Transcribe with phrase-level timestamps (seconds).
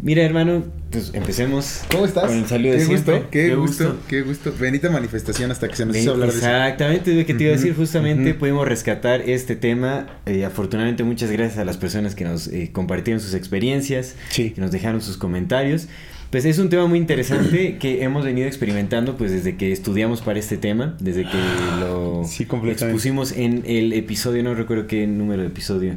[0.00, 1.82] Mira, hermano, pues empecemos.
[1.90, 2.24] ¿Cómo estás?
[2.24, 3.14] Con el saludo de qué siempre.
[3.14, 4.52] Gusto, qué, gusto, qué gusto.
[4.58, 6.46] Bendita manifestación hasta que se nos hizo hablar de eso.
[6.46, 7.74] Exactamente, es lo que te iba a decir.
[7.76, 8.38] Justamente ujú.
[8.40, 10.06] pudimos rescatar este tema.
[10.26, 14.50] Eh, afortunadamente, muchas gracias a las personas que nos eh, compartieron sus experiencias, Sí.
[14.50, 15.86] que nos dejaron sus comentarios.
[16.30, 20.38] Pues es un tema muy interesante que hemos venido experimentando pues desde que estudiamos para
[20.38, 21.36] este tema, desde que
[21.78, 22.84] lo Sí, completamente.
[22.86, 25.94] expusimos en el episodio, no recuerdo qué número de episodio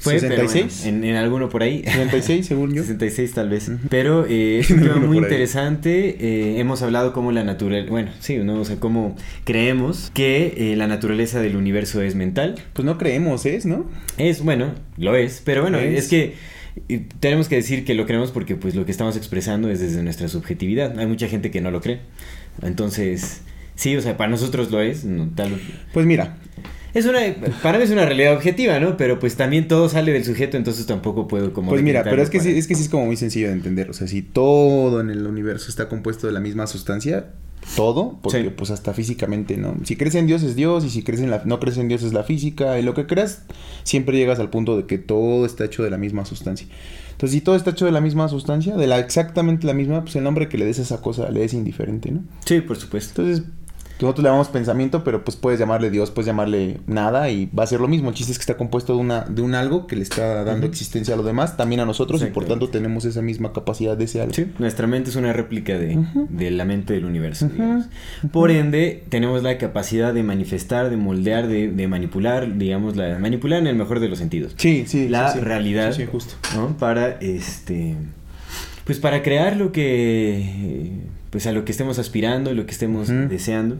[0.00, 0.82] fue, pero 66.
[0.82, 1.82] bueno, en, en alguno por ahí.
[1.82, 2.82] 36, según yo.
[2.82, 3.70] 66 tal vez.
[3.88, 6.16] Pero eh, es un tema muy interesante.
[6.20, 8.60] eh, hemos hablado cómo la naturaleza, bueno, sí, ¿no?
[8.60, 12.56] O sea, cómo creemos que eh, la naturaleza del universo es mental.
[12.72, 13.88] Pues no creemos, ¿es, no?
[14.18, 16.04] Es, bueno, lo es, pero bueno, Es.
[16.04, 16.34] es, que
[17.20, 20.26] tenemos que decir que lo creemos porque pues lo que estamos expresando es desde nuestra
[20.28, 20.98] subjetividad.
[20.98, 22.00] Hay mucha gente que no lo cree.
[22.62, 23.42] Entonces,
[23.76, 25.04] sí, o sea, para nosotros lo es.
[25.04, 25.60] no, tal-
[25.92, 26.36] Pues mira,
[26.94, 27.20] es una,
[27.62, 28.96] para mí es una realidad objetiva, ¿no?
[28.96, 31.70] Pero pues también todo sale del sujeto, entonces tampoco puedo como...
[31.70, 33.90] pues mira, pero es que, sí, es que sí es como muy sencillo de entender.
[33.90, 37.26] O sea, si todo en el universo está compuesto de la misma sustancia,
[37.76, 38.50] todo, porque Sí.
[38.54, 39.74] pues hasta físicamente, ¿no?
[39.84, 42.02] Si crees en Dios es Dios y si crees en la, no crees en Dios
[42.02, 43.42] es la física y lo que creas,
[43.84, 46.66] siempre llegas al punto de que todo está hecho de la misma sustancia.
[47.12, 50.14] Entonces, si todo está hecho de la misma sustancia, de la exactamente la misma, pues
[50.16, 52.22] el nombre que le des a esa cosa le es indiferente, ¿no?
[52.44, 53.22] Sí, por supuesto.
[53.22, 53.46] Entonces,
[54.00, 57.66] nosotros le llamamos pensamiento, pero pues puedes llamarle Dios, puedes llamarle nada y va a
[57.66, 58.08] ser lo mismo.
[58.08, 60.66] El chiste es que está compuesto de una de un algo que le está dando
[60.66, 64.04] existencia a lo demás, también a nosotros y por tanto tenemos esa misma capacidad de
[64.04, 64.34] ese algo.
[64.34, 67.86] Sí, nuestra mente es una réplica de, de la mente del universo, digamos.
[68.32, 73.60] Por ende, tenemos la capacidad de manifestar, de moldear, de, de manipular, digamos, la, manipular
[73.60, 74.54] en el mejor de los sentidos.
[74.56, 75.08] Sí, sí.
[75.08, 75.44] la sí, sí.
[75.44, 76.34] realidad, Sí, sí, justo.
[76.54, 76.76] ¿no?
[76.76, 77.94] Para, este,
[78.84, 80.90] pues para crear lo que,
[81.30, 83.78] pues a lo que estemos aspirando, lo que estemos deseando.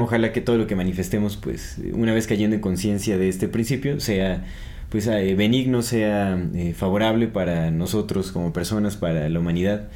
[0.00, 4.00] Ojalá que todo lo que manifestemos, pues, una vez cayendo en conciencia de este principio,
[4.00, 4.44] sea
[4.92, 9.88] pues eh, benigno, sea eh, favorable para nosotros como personas, para la humanidad.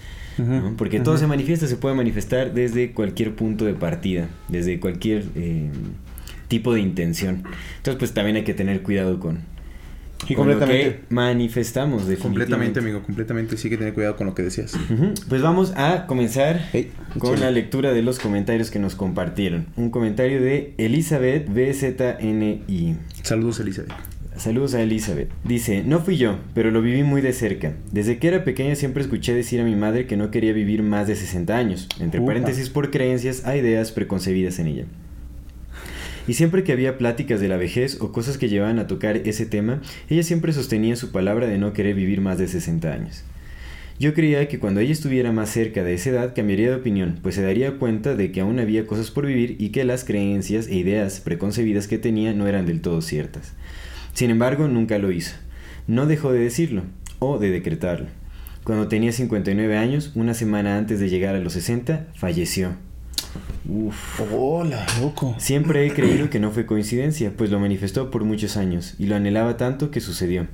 [0.76, 5.70] Porque todo se manifiesta, se puede manifestar desde cualquier punto de partida, desde cualquier eh,
[6.48, 7.42] tipo de intención.
[7.78, 9.40] Entonces, pues también hay que tener cuidado con,
[10.28, 11.00] Y con lo que completamente.
[11.10, 12.80] manifestamos, Completamente, definitivamente.
[12.80, 13.56] amigo, completamente.
[13.56, 14.76] Sí que tener cuidado con lo que decías.
[15.28, 19.66] Pues vamos a comenzar Hey, con la lectura de los comentarios que nos compartieron.
[19.76, 22.96] Un comentario de Elizabeth BZNI.
[23.22, 23.92] Saludos, Elizabeth.
[24.36, 25.30] Saludos a Elizabeth.
[25.44, 27.72] Dice, no fui yo, pero lo viví muy de cerca.
[27.90, 31.06] Desde que era pequeña siempre escuché decir a mi madre que no quería vivir más
[31.08, 34.84] de 60 años, entre paréntesis por creencias a ideas preconcebidas en ella.
[36.26, 39.46] Y siempre que había pláticas de la vejez o cosas que llevaban a tocar ese
[39.46, 43.24] tema, ella siempre sostenía su palabra de no querer vivir más de 60 años.
[43.98, 47.34] Yo creía que cuando ella estuviera más cerca de esa edad cambiaría de opinión, pues
[47.34, 50.74] se daría cuenta de que aún había cosas por vivir y que las creencias e
[50.74, 53.54] ideas preconcebidas que tenía no eran del todo ciertas.
[54.12, 55.36] Sin embargo, nunca lo hizo.
[55.86, 56.82] No dejó de decirlo,
[57.20, 58.08] o de decretarlo.
[58.64, 62.76] Cuando tenía 59 años, una semana antes de llegar a los 60, falleció.
[63.68, 64.20] Uf.
[64.32, 65.34] Hola, loco.
[65.38, 69.16] Siempre he creído que no fue coincidencia, pues lo manifestó por muchos años y lo
[69.16, 70.46] anhelaba tanto que sucedió.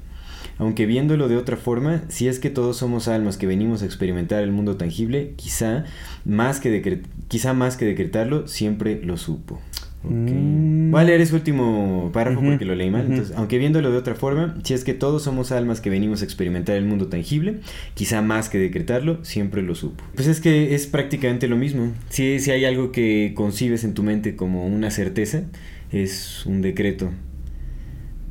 [0.58, 4.42] Aunque viéndolo de otra forma, si es que todos somos almas que venimos a experimentar
[4.42, 5.84] el mundo tangible, quizá
[6.24, 9.60] más que, quizá más que decretarlo, siempre lo supo.
[10.04, 10.12] Ok.
[10.12, 10.90] Mm.
[10.90, 13.06] Voy a leer ese último párrafo porque lo leí mal.
[13.06, 16.24] Entonces, aunque viéndolo de otra forma, si es que todos somos almas que venimos a
[16.24, 17.60] experimentar el mundo tangible,
[17.94, 20.04] quizá más que decretarlo, siempre lo supo.
[20.14, 21.92] Pues es que es prácticamente lo mismo.
[22.10, 25.44] Si, si hay algo que concibes en tu mente como una certeza,
[25.90, 27.10] es un decreto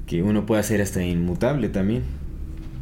[0.06, 2.04] que uno puede hacer hasta inmutable también.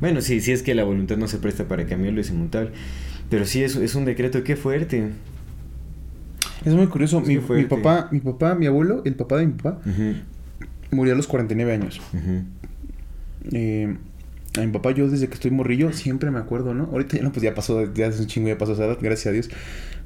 [0.01, 2.71] Bueno, sí, si es que la voluntad no se presta para cambiarlo, es inmutable.
[3.29, 5.09] Pero sí, es, es un decreto, qué fuerte.
[6.65, 7.19] Es muy curioso.
[7.21, 9.79] Es Mi, papá, mi papá, mi abuelo, el papá de mi papá,
[10.91, 12.01] murió a los 49 años.
[12.13, 12.43] ujú.
[13.51, 13.95] Eh,
[14.57, 16.85] a mi papá, yo desde que estoy morrillo, siempre me acuerdo, ¿no?
[16.85, 19.27] Ahorita ya no, pues ya pasó, ya hace un chingo, ya pasó esa edad, gracias
[19.27, 19.49] a Dios.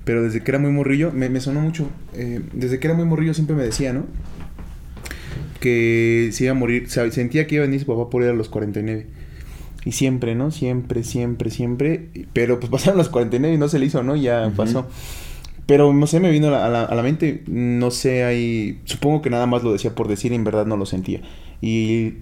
[0.03, 1.89] Pero desde que era muy morrillo, me, me sonó mucho.
[2.13, 4.05] eh, desde que era muy morrillo siempre me decía, ¿no?
[5.59, 6.83] Que se iba a morir.
[6.87, 9.07] o sea, sentía que iba a venir su papá por él a los 49.
[9.85, 10.51] Y siempre, ¿no?
[10.51, 12.09] Siempre, siempre, siempre.
[12.33, 14.15] Pero pues pasaron los 49 y no se le hizo, ¿no?
[14.15, 14.87] Ya pasó.
[15.65, 17.43] Pero no sé, me vino a la, a la- a la mente.
[17.47, 18.79] No sé, ahí.
[18.85, 21.21] Supongo que nada más lo decía por decir y en verdad no lo sentía.
[21.61, 22.15] Y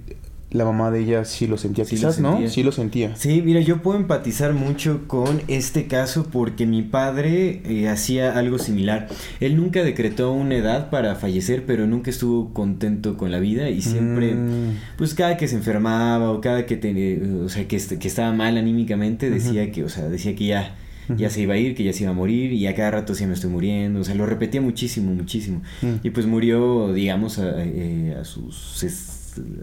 [0.51, 2.31] la mamá de ella sí lo sentía, Sí lo quizás, ¿no?
[2.33, 2.49] sentía.
[2.49, 3.15] Sí lo sentía.
[3.15, 8.59] Sí, mira, yo puedo empatizar mucho con este caso porque mi padre eh, hacía algo
[8.59, 9.07] similar.
[9.39, 13.81] Él nunca decretó una edad para fallecer, pero nunca estuvo contento con la vida y
[13.81, 14.75] siempre, Mm.
[14.97, 18.57] pues cada que se enfermaba o cada que tenía, o sea, que, que estaba mal
[18.57, 20.75] anímicamente, decía que, o sea, decía que ya,
[21.17, 23.15] ya se iba a ir, que ya se iba a morir y a cada rato
[23.15, 25.61] sí me estoy muriendo, o sea, lo repetía muchísimo, muchísimo.
[26.03, 28.83] Y pues murió, digamos, a, eh, a sus,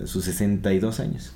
[0.02, 1.32] a sus 62 años.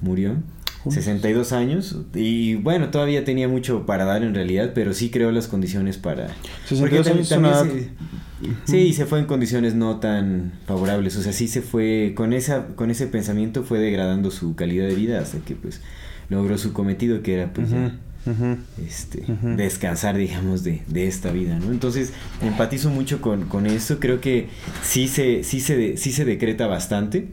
[0.00, 0.36] Murió.
[0.84, 0.92] Uy.
[0.94, 5.46] 62 años y bueno, todavía tenía mucho para dar en realidad, pero sí creó las
[5.46, 6.28] condiciones para...
[6.66, 7.90] 62 porque años una se-
[8.64, 12.32] Sí, y se fue en condiciones no tan favorables, o sea, sí se fue, con,
[12.32, 15.82] esa, con ese pensamiento fue degradando su calidad de vida hasta que pues
[16.30, 17.98] logró su cometido que era pues ya,
[18.86, 19.24] Este,
[19.56, 21.72] descansar, digamos, de, de esta vida, ¿no?
[21.72, 22.12] Entonces,
[22.42, 24.48] empatizo mucho con, con eso, creo que
[24.82, 27.28] sí se, sí se, sí se decreta bastante,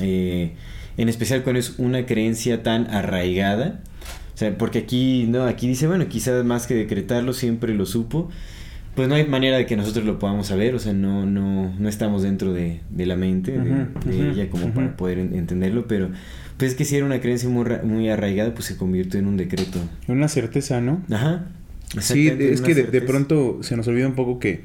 [0.00, 0.54] eh,
[0.96, 3.82] en especial cuando es una creencia tan arraigada,
[4.34, 8.30] o sea, porque aquí, no, aquí dice, bueno, quizás más que decretarlo, siempre lo supo,
[8.94, 11.88] pues no hay manera de que nosotros lo podamos saber, o sea, no, no, no
[11.88, 13.86] estamos dentro de, de la mente de,
[14.30, 16.10] ella como para poder en- entenderlo, pero
[16.56, 19.26] pues es que si era una creencia muy, ra- muy arraigada, pues se convirtió en
[19.26, 19.78] un decreto.
[20.06, 21.02] Una certeza, ¿no?
[21.10, 21.46] Ajá.
[22.00, 24.62] Sí, es que de, de pronto se nos olvida un poco que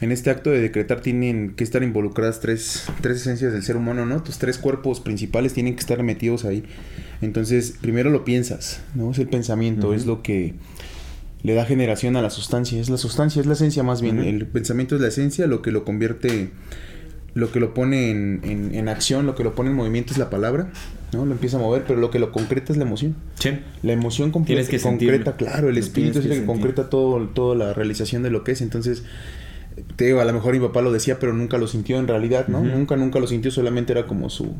[0.00, 4.06] en este acto de decretar tienen que estar involucradas tres, tres esencias del ser humano,
[4.06, 4.22] ¿no?
[4.22, 6.64] Tus tres cuerpos principales tienen que estar metidos ahí.
[7.20, 9.10] Entonces, primero lo piensas, ¿no?
[9.10, 10.54] Es el pensamiento, es lo que
[11.42, 12.80] le da generación a la sustancia.
[12.80, 14.18] Es la sustancia, es la esencia más bien.
[14.20, 16.50] El pensamiento es la esencia, lo que lo convierte,
[17.34, 20.18] lo que lo pone en, en- en acción, lo que lo pone en movimiento es
[20.18, 20.70] la palabra,
[21.12, 21.24] ¿no?
[21.26, 23.14] Lo empieza a mover, pero lo que lo concreta es la emoción.
[23.38, 23.50] Sí.
[23.82, 25.14] La emoción completa, que sentirlo.
[25.16, 28.42] concreta, claro, el Lo espíritu es el que concreta todo, toda la realización de lo
[28.42, 28.60] que es.
[28.60, 29.04] Entonces,
[29.94, 32.48] te digo, a lo mejor mi papá lo decía, pero nunca lo sintió en realidad,
[32.48, 32.62] ¿no?
[32.64, 34.54] Nunca, nunca lo sintió, solamente era como su,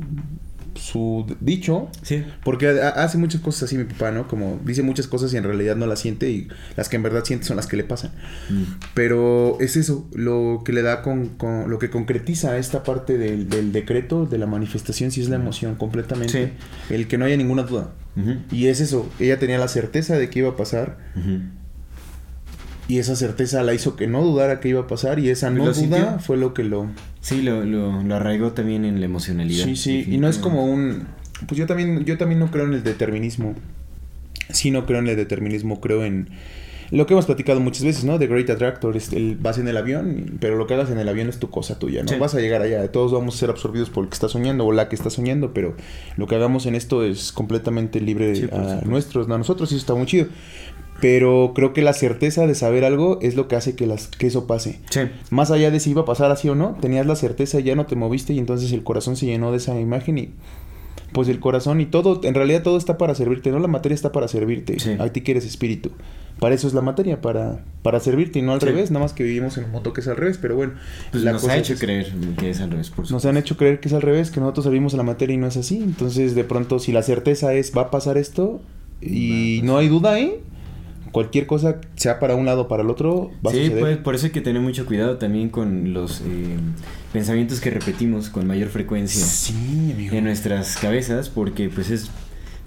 [0.75, 1.89] su dicho.
[2.03, 2.25] Sí.
[2.45, 4.29] Porque ha- hace muchas cosas así mi papá, ¿no?
[4.29, 7.25] Como dice muchas cosas y en realidad no las siente y las que en verdad
[7.25, 8.13] siente son las que le pasan.
[8.51, 8.63] Mm.
[8.95, 13.49] Pero es eso, lo que le da con, con- lo que concretiza esta parte del,
[13.49, 16.53] del decreto, de la manifestación, sí es la emoción completamente.
[16.91, 17.93] El que no haya ninguna duda.
[18.51, 20.99] Y es eso, ella tenía la certeza de que iba a pasar.
[22.89, 25.55] Y esa certeza la hizo que no dudara que iba a pasar y esa ¿Y
[25.55, 26.19] no duda sintió?
[26.21, 26.87] fue lo que lo...
[27.21, 29.67] Sí, lo, lo, lo arraigó también en la emocionalidad.
[29.67, 31.07] Sí, sí, y no es como un...
[31.47, 33.55] Pues yo también, yo también no creo en el determinismo.
[34.51, 36.31] Sí, no creo en el determinismo, creo en...
[36.91, 38.19] Lo que hemos platicado muchas veces, ¿no?
[38.19, 41.07] The Great Attractor, es el, vas en el avión, pero lo que hagas en el
[41.07, 42.09] avión es tu cosa tuya, ¿no?
[42.09, 42.15] Sí.
[42.19, 44.73] Vas a llegar allá, todos vamos a ser absorbidos por el que está soñando o
[44.73, 45.77] la que está soñando, pero
[46.17, 49.83] lo que hagamos en esto es completamente libre Sí, a nuestros, a nosotros, y eso
[49.83, 50.29] está muy chido.
[51.01, 54.27] Pero creo que la certeza de saber algo es lo que hace que, las, que
[54.27, 54.81] eso pase.
[54.91, 55.01] Sí.
[55.31, 57.87] Más allá de si iba a pasar así o no, tenías la certeza, ya no
[57.87, 60.31] te moviste y entonces el corazón se llenó de esa imagen y
[61.13, 64.13] pues el corazón y todo, en realidad todo está para servirte, no la materia está
[64.13, 64.91] para servirte, Sí.
[64.99, 65.91] a ti que eres espíritu.
[66.39, 68.67] Para eso es la materia, para, para servirte y no al Sí.
[68.67, 70.75] revés, nada más que vivimos en un mundo que es al revés, pero bueno,
[71.13, 73.57] Pues la nos cosa ha hecho creer que es al revés, por Nos han hecho
[73.57, 75.79] creer que es al revés, que nosotros servimos a la materia y no es así.
[75.79, 78.61] Entonces, de pronto, si la certeza es va a pasar esto
[79.01, 80.35] y no hay duda ahí,
[81.13, 83.81] cualquier cosa, sea para un lado o para el otro, va a Sí, suceder.
[83.81, 86.57] pues por eso hay que tener mucho cuidado también con los eh,
[87.13, 90.15] pensamientos que repetimos con mayor frecuencia Sí, amigo.
[90.17, 92.11] en nuestras cabezas, porque pues es,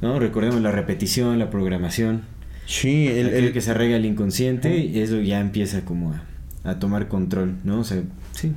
[0.01, 0.19] ¿no?
[0.19, 2.21] Recordemos la repetición, la programación,
[2.65, 6.24] Sí, el, el- que se arraiga al inconsciente, y eso ya empieza como a,
[6.63, 7.79] a tomar control, ¿no?
[7.79, 8.01] O sea,
[8.33, 8.53] sí.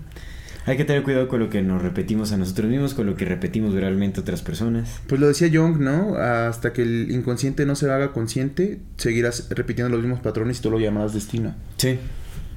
[0.66, 3.26] Hay que tener cuidado con lo que nos repetimos a nosotros mismos, con lo que
[3.26, 5.00] repetimos verbalmente a otras personas.
[5.06, 6.16] Pues lo decía Jung, ¿no?
[6.16, 10.70] Hasta que el inconsciente no se haga consciente, seguirás repitiendo los mismos patrones y tú
[10.70, 11.54] lo llamarás destino.
[11.76, 11.98] Sí.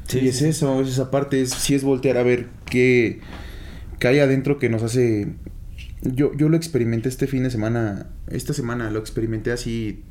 [0.08, 0.46] Sí, y es sí.
[0.46, 3.20] eso, es esa parte, es, sí es voltear a ver qué,
[4.00, 5.34] qué hay adentro que nos hace...
[6.02, 10.04] Yo, yo lo experimenté este fin de semana, esta semana lo experimenté así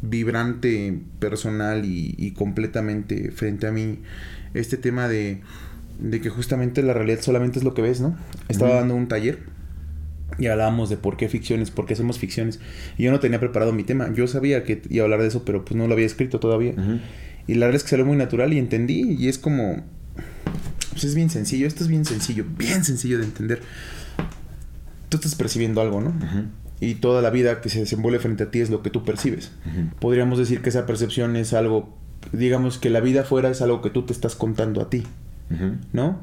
[0.00, 3.98] vibrante, personal y, y completamente frente a mí.
[4.54, 5.42] Este tema de,
[5.98, 8.16] de que justamente la realidad solamente es lo que ves, ¿no?
[8.48, 9.40] Estaba dando un taller
[10.38, 12.60] y hablábamos de por qué ficciones, por qué hacemos ficciones.
[12.96, 14.12] Y yo no tenía preparado mi tema.
[14.14, 16.74] Yo sabía que iba a hablar de eso, pero pues no lo había escrito todavía.
[17.46, 19.16] Y la verdad es que salió muy natural y entendí.
[19.18, 19.82] Y es como.
[20.90, 21.66] Pues es bien sencillo.
[21.66, 22.44] Esto es bien sencillo.
[22.56, 23.62] Bien sencillo de entender.
[25.08, 26.14] Tú estás percibiendo algo, ¿no?
[26.80, 29.50] Y toda la vida que se desenvuelve frente a ti es lo que tú percibes.
[29.98, 31.98] Podríamos decir que esa percepción es algo
[32.32, 35.04] digamos que la vida afuera es algo que tú te estás contando a ti,
[35.92, 36.20] ¿no?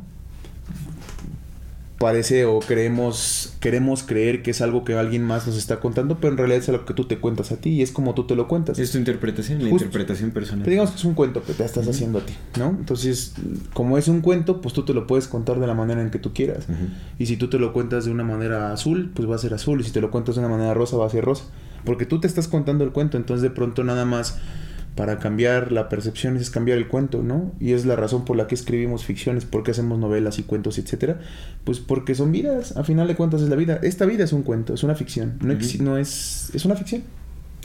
[1.97, 6.33] Parece o creemos, queremos creer que es algo que alguien más nos está contando, pero
[6.33, 8.35] en realidad es algo que tú te cuentas a ti y es como tú te
[8.35, 8.77] lo cuentas.
[8.77, 10.63] Es tu interpretación, la interpretación personal.
[10.63, 12.69] Pero digamos que es un cuento que te estás haciendo a ti, ¿no?
[12.71, 13.33] Entonces,
[13.73, 16.19] como es un cuento, pues tú te lo puedes contar de la manera en que
[16.19, 16.67] tú quieras.
[17.17, 19.79] Y si tú te lo cuentas de una manera azul, pues va a ser azul.
[19.79, 21.45] Y si te lo cuentas de una manera rosa, va a ser rosa.
[21.85, 24.37] Porque tú te estás contando el cuento, entonces de pronto nada más
[24.95, 27.51] para cambiar la percepción es cambiar el cuento, ¿no?
[27.59, 30.77] Y es la razón por la que escribimos ficciones, por qué hacemos novelas y cuentos,
[30.77, 31.19] etcétera.
[31.65, 33.79] Pues porque son vidas, a final de cuentas es la vida.
[33.83, 35.83] Esta vida es un cuento, es una ficción, no, Ujú.
[35.83, 37.03] no es es una ficción.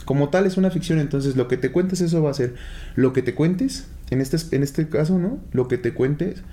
[0.03, 2.55] Como tal es una ficción, entonces lo que te cuentes eso va a ser
[2.95, 5.39] lo que te cuentes, en este en este caso, ¿no?
[5.53, 6.43] Lo que te cuentes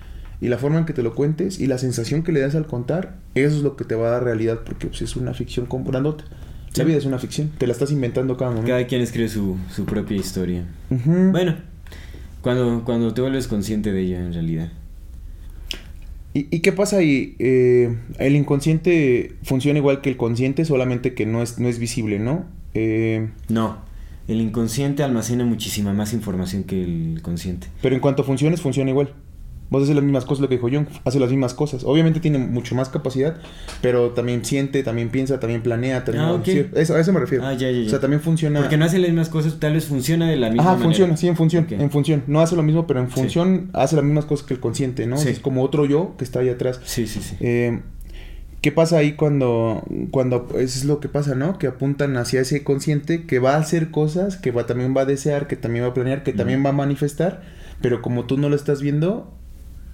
[0.40, 2.66] y la forma en que te lo cuentes y la sensación que le das al
[2.66, 5.66] contar, eso es lo que te va a dar realidad porque pues, es una ficción
[5.66, 6.22] comprándote.
[6.76, 8.68] La vida es una ficción, te la estás inventando cada momento.
[8.68, 10.64] Cada quien escribe su, su propia historia.
[10.90, 11.56] Bueno,
[12.40, 14.70] cuando, cuando te vuelves consciente de ello en realidad.
[16.34, 17.34] ¿Y, y qué pasa ahí?
[17.38, 22.18] Eh, el inconsciente funciona igual que el consciente, solamente que no es, no es visible,
[22.18, 22.44] ¿no?
[22.74, 23.78] Eh, No,
[24.28, 27.66] el inconsciente almacena muchísima más información que el consciente.
[27.82, 29.14] pero en cuanto a funciones, funciona igual.
[29.70, 31.84] Vos haces las mismas cosas, lo que dijo Jung, hace las mismas cosas.
[31.84, 33.36] Obviamente tiene mucho más capacidad,
[33.82, 36.04] pero también siente, también piensa, también planea.
[36.04, 36.40] También, Ah,
[36.80, 37.44] eso, a eso me refiero.
[37.46, 37.86] Ah, ya, ya, ya.
[37.86, 38.60] O sea, también funciona...
[38.60, 40.84] Porque no hace las mismas cosas, tal vez funciona de la misma Ajá, manera.
[40.86, 42.22] funciona, sí, en función, en función.
[42.26, 43.14] No hace lo mismo, pero en Sí.
[43.14, 45.18] función hace las mismas cosas que el consciente, ¿no?
[45.18, 45.28] Sí.
[45.28, 46.80] Es como otro yo que está ahí atrás.
[46.84, 47.36] Sí, sí, sí.
[47.40, 47.80] Eh,
[48.60, 51.58] ¿Qué pasa ahí cuando, cuando eso es lo que pasa, ¿no?
[51.58, 55.04] Que apuntan hacia ese consciente que va a hacer cosas, que va, también va a
[55.04, 57.42] desear, que también va a planear, que también va a manifestar,
[57.80, 59.32] pero como tú no lo estás viendo,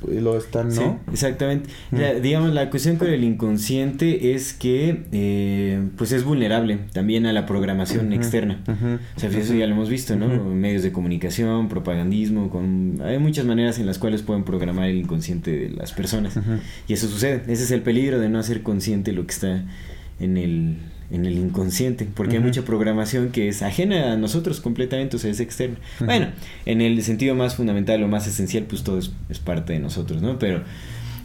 [0.08, 1.00] lo están, Sí, ¿no?
[1.12, 1.68] exactamente.
[1.90, 1.96] Mm.
[1.98, 7.32] La- digamos, la cuestión con el inconsciente es que eh, pues es vulnerable también a
[7.32, 8.62] la programación externa.
[9.16, 10.28] O sea, eso ya lo hemos visto, ¿no?
[10.28, 13.00] Medios de comunicación, propagandismo, con...
[13.04, 16.38] hay muchas maneras en las cuales pueden programar el inconsciente de las personas.
[16.88, 17.42] Y eso sucede.
[17.48, 19.64] Ese es el peligro de no hacer consciente lo que está
[20.20, 20.76] en el,
[21.10, 22.06] en el inconsciente.
[22.14, 25.76] Porque hay mucha programación que es ajena a nosotros completamente, o sea, es externa.
[26.00, 26.28] Bueno,
[26.66, 30.22] en el sentido más fundamental o más esencial, pues todo es, es parte de nosotros,
[30.22, 30.38] ¿no?
[30.38, 30.62] Pero,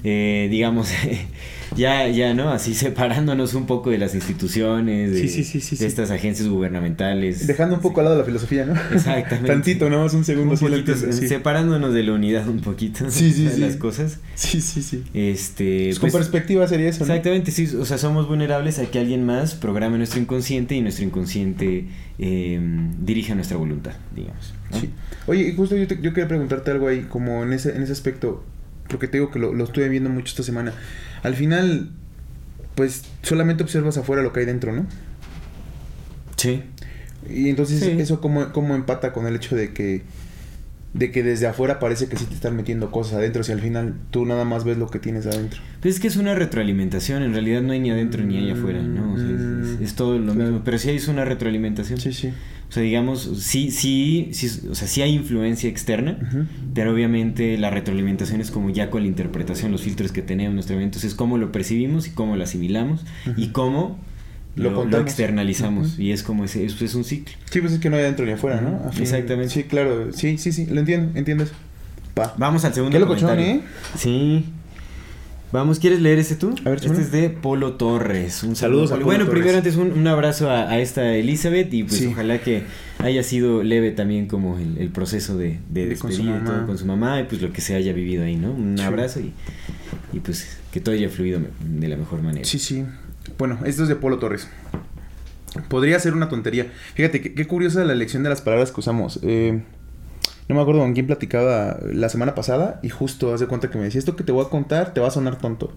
[0.04, 0.90] eh, digamos,
[1.76, 2.50] ya, ya, ¿no?
[2.50, 5.86] Así separándonos un poco de las instituciones, de, Sí, sí, sí, sí, de sí.
[5.86, 7.46] estas agencias gubernamentales.
[7.48, 8.74] Dejando un poco al lado la filosofía, ¿no?
[8.94, 9.48] Exactamente.
[9.52, 10.54] Tantito, nada más un segundo.
[10.54, 11.28] Un poquito, entiendo, sí.
[11.28, 14.20] separándonos de la unidad un poquito Sí, sí, de las cosas.
[14.36, 15.04] sí, sí, sí.
[15.14, 17.14] Este, Pues con pues, perspectiva sería eso, ¿no?
[17.14, 21.06] Exactamente, sí, o sea, somos vulnerables a que alguien más programe nuestro inconsciente y nuestro
[21.06, 21.86] inconsciente
[22.18, 22.60] eh,
[23.00, 24.54] dirija nuestra voluntad, digamos.
[24.72, 24.80] ¿no?
[24.80, 24.90] Sí.
[25.28, 28.44] Oye, justo yo, te- yo quería preguntarte algo ahí, como en ese, en ese aspecto,
[28.90, 30.74] porque te digo que lo, lo estuve viendo mucho esta semana.
[31.24, 31.90] Al final,
[32.76, 34.86] pues solamente observas afuera lo que hay dentro, ¿no?
[36.36, 36.64] Sí.
[37.30, 37.92] Y entonces Sí.
[38.00, 40.04] eso como, como empata con el hecho de que
[40.94, 43.94] de que desde afuera parece que sí te están metiendo cosas adentro, si al final
[44.10, 45.62] tú nada más ves lo que tienes adentro.
[45.82, 48.82] Pues es que es una retroalimentación, en realidad no hay ni adentro ni hay afuera,
[48.82, 49.14] ¿no?
[49.14, 49.42] O sea, es,
[49.76, 50.50] es- es todo lo Claro.
[50.52, 52.00] mismo, pero sí es una retroalimentación.
[52.00, 52.30] Sí, sí.
[52.70, 56.20] O sea, digamos, sí, sí, sí, o sea, sí hay influencia externa,
[56.76, 60.56] pero obviamente la retroalimentación es como ya con la interpretación, los filtros que tenemos en
[60.56, 63.06] nuestro evento, es cómo lo percibimos y cómo lo asimilamos
[63.38, 64.00] y cómo
[64.60, 65.06] Lo lo, lo contamos.
[65.08, 66.00] externalizamos.
[66.00, 67.34] Y es como ese, es, es un ciclo.
[67.50, 68.92] Sí, pues es que no hay adentro ni afuera, ¿no?
[68.92, 69.54] Fin- exactamente.
[69.54, 70.12] Sí, claro.
[70.14, 70.66] Sí, sí, sí.
[70.68, 71.54] Lo entiendo, entiendo eso.
[72.18, 72.34] Va.
[72.38, 73.62] Vamos al segundo Qué locochón, comentario.
[73.62, 73.62] ¿eh?
[73.98, 74.46] Sí.
[75.52, 76.54] Vamos, ¿quieres leer ese tú?
[76.64, 78.44] A ver, este es de Polo Torres.
[78.44, 79.40] Un Saludos saludo, a Polo Bueno, Torres.
[79.42, 82.06] primero antes un, un abrazo a, a esta Elizabeth y pues Sí.
[82.06, 82.66] ojalá que
[83.00, 86.66] haya sido leve también como el, el proceso de, de De con su todo mamá.
[86.68, 88.52] con su mamá y pues lo que se haya vivido ahí, ¿no?
[88.52, 88.84] Un Sí.
[88.84, 89.34] abrazo y,
[90.14, 92.46] y pues que todo haya fluido de la mejor manera.
[92.46, 92.86] Sí, sí.
[93.40, 94.50] Bueno, esto es de Polo Torres.
[95.70, 96.68] Podría ser una tontería.
[96.94, 99.20] Fíjate, qué, qué curiosa la elección de las palabras que usamos.
[99.24, 99.64] Eh,
[100.50, 103.86] no me acuerdo con quién platicaba la semana pasada y justo hace cuenta que me
[103.86, 105.72] decía, esto que te voy a contar te va a sonar tonto.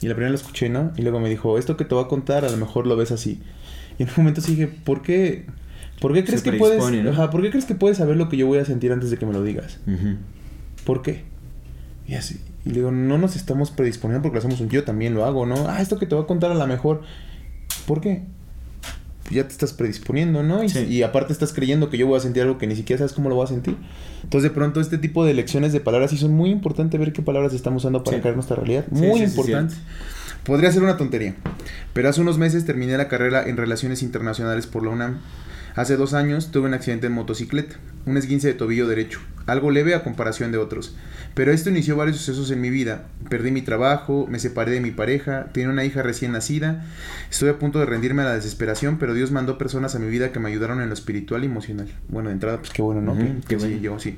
[0.00, 0.92] Y la primera lo escuché, ¿no?
[0.96, 3.10] Y luego me dijo, esto que te voy a contar a lo mejor lo ves
[3.10, 3.42] así.
[3.98, 5.46] Y en un momento sí dije, ¿por qué?
[6.00, 7.10] ¿Por qué crees que puedes, predispone, ¿no?
[7.10, 9.16] ajá, ¿por qué crees que puedes saber lo que yo voy a sentir antes de
[9.16, 9.80] que me lo digas?
[10.84, 11.24] ¿Por qué?
[12.06, 12.40] Y así.
[12.64, 15.46] Y le digo, no nos estamos predisponiendo porque lo hacemos un yo también lo hago,
[15.46, 15.68] ¿no?
[15.68, 17.02] Ah, esto que te voy a contar a lo mejor.
[17.86, 18.22] ¿Por qué?
[19.30, 20.62] Ya te estás predisponiendo, ¿no?
[20.62, 20.80] Y, Sí.
[20.84, 23.30] y aparte estás creyendo que yo voy a sentir algo que ni siquiera sabes cómo
[23.30, 23.76] lo voy a sentir.
[24.22, 27.22] Entonces, de pronto, este tipo de elecciones de palabras sí son muy importantes ver qué
[27.22, 28.20] palabras estamos usando para Sí.
[28.20, 28.84] crear nuestra realidad.
[28.92, 29.74] Sí, Muy importante.
[30.44, 31.36] Podría ser una tontería,
[31.94, 35.20] pero hace unos meses terminé la carrera en Relaciones Internacionales por la UNAM.
[35.76, 37.76] Hace dos años tuve un accidente en motocicleta,
[38.06, 40.94] un esguince de tobillo derecho, algo leve a comparación de otros.
[41.34, 43.06] Pero esto inició varios sucesos en mi vida.
[43.28, 46.86] Perdí mi trabajo, me separé de mi pareja, tenía una hija recién nacida,
[47.28, 50.30] estuve a punto de rendirme a la desesperación, pero Dios mandó personas a mi vida
[50.30, 51.88] que me ayudaron en lo espiritual y emocional.
[52.08, 53.16] Bueno, de entrada, pues qué bueno, ¿no?
[53.18, 53.82] Qué que sí, bueno.
[53.82, 54.16] yo sí.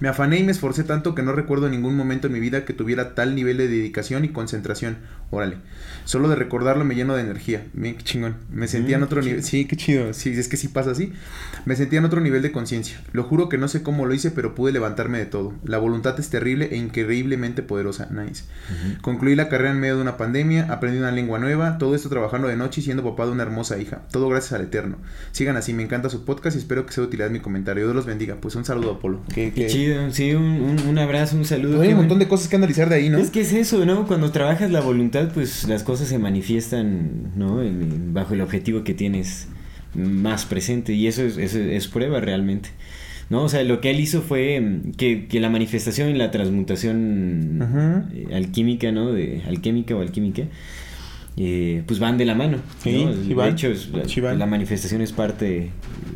[0.00, 2.72] Me afané y me esforcé tanto que no recuerdo ningún momento en mi vida que
[2.72, 4.98] tuviera tal nivel de dedicación y concentración.
[5.30, 5.56] Órale.
[6.08, 7.66] Solo de recordarlo me lleno de energía.
[7.74, 8.36] Miren qué chingón.
[8.50, 9.42] Me sentía en Mm, otro nivel.
[9.42, 10.14] Sí, qué chido.
[10.14, 11.12] Sí, es que sí pasa así.
[11.66, 12.98] Me sentía en otro nivel de conciencia.
[13.12, 15.52] Lo juro que no sé cómo lo hice, pero pude levantarme de todo.
[15.64, 18.08] La voluntad es terrible e increíblemente poderosa.
[18.10, 18.44] Nice.
[19.02, 22.48] Concluí la carrera en medio de una pandemia, aprendí una lengua nueva, todo esto trabajando
[22.48, 24.00] de noche y siendo papá de una hermosa hija.
[24.10, 24.96] Todo gracias al Eterno.
[25.32, 27.84] Sigan así, me encanta su podcast y espero que sea de utilidad mi comentario.
[27.84, 28.36] Dios los bendiga.
[28.40, 29.20] Pues un saludo, Apolo.
[29.34, 31.82] Que, Qué chido, sí, un, un- un abrazo, un saludo.
[31.82, 32.24] Hay qué un montón bueno.
[32.24, 33.18] de cosas que analizar de ahí, ¿no?
[33.18, 34.06] Es que es eso, ¿no?
[34.06, 37.62] Cuando trabajas la voluntad, pues las cosas se manifiestan, ¿no?
[37.62, 39.48] En- bajo el objetivo que tienes
[39.94, 40.92] más presente.
[40.92, 42.70] Y eso es, eso es prueba realmente.
[43.30, 43.42] ¿No?
[43.42, 47.58] O sea, lo que él hizo fue mm, que, que la manifestación y la transmutación
[47.60, 48.08] Ajá.
[48.14, 49.12] eh, alquímica, ¿no?
[49.12, 50.44] De alquímica o alquímica,
[51.36, 52.58] eh, pues van de la mano.
[52.82, 53.12] Sí, ¿no?
[53.12, 54.38] sí de hecho, es- la, sí van.
[54.38, 55.70] la manifestación es parte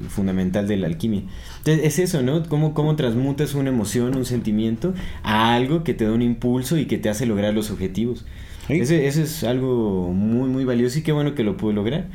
[0.09, 1.23] fundamental de la alquimia.
[1.59, 2.43] Entonces, es eso, ¿no?
[2.49, 6.87] Cómo, cómo transmutas una emoción, un sentimiento a algo que te da un impulso y
[6.87, 8.25] que te hace lograr los objetivos.
[8.67, 8.75] Sí.
[8.81, 12.07] Ese, ese es algo muy, muy valioso y qué bueno que lo pude lograr.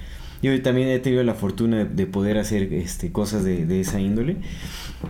[0.41, 3.99] Yo también he tenido la fortuna de, de poder hacer este, cosas de, de esa
[3.99, 4.37] índole.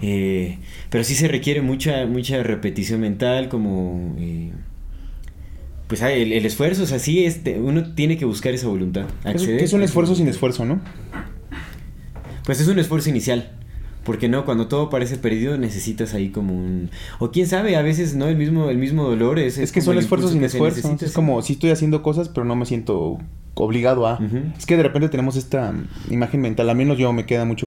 [0.02, 0.58] Eh,
[0.90, 4.16] pero sí se requiere mucha, mucha repetición mental, como...
[4.20, 4.52] eh,
[5.88, 9.06] pues ah, el, el esfuerzo, o sea, sí, este, uno tiene que buscar esa voluntad.
[9.24, 10.82] Acceder es un esfuerzo sin esfuerzo, ¿no?
[12.46, 13.52] Pues es un esfuerzo inicial.
[14.08, 16.90] Porque no, cuando todo parece perdido necesitas ahí como un...
[17.20, 19.58] O quién sabe, a veces no, el mismo, el mismo dolor es...
[19.58, 20.96] Es que son esfuerzos sin esfuerzo.
[21.02, 21.14] Es sí.
[21.14, 23.18] como si estoy haciendo cosas, pero no me siento
[23.54, 24.18] obligado a.
[24.58, 25.74] Es que de repente tenemos esta
[26.10, 26.70] imagen mental.
[26.70, 27.67] A menos yo me queda mucho.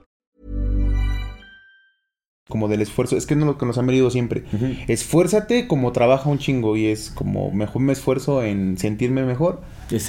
[2.49, 3.15] Como del esfuerzo.
[3.17, 4.43] Es que es lo que nos han venido siempre.
[4.87, 6.75] Esfuérzate como trabaja un chingo.
[6.75, 9.61] Y es como mejor me esfuerzo en sentirme mejor.